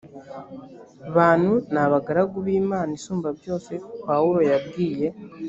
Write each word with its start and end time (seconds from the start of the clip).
bantu 1.15 1.53
ni 1.71 1.79
abagaragu 1.85 2.37
b 2.45 2.47
imana 2.61 2.91
isumbabyose 2.99 3.73
pawulo 4.05 4.39
yabwiye 4.51 5.07